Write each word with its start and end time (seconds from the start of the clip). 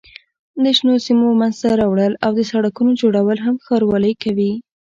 د 0.63 0.65
شنو 0.77 0.93
سیمو 1.05 1.27
منځته 1.39 1.69
راوړل 1.81 2.13
او 2.25 2.31
د 2.35 2.41
سړکونو 2.51 2.91
جوړول 3.01 3.37
هم 3.45 3.55
ښاروالۍ 3.65 4.13
کوي. 4.23 4.51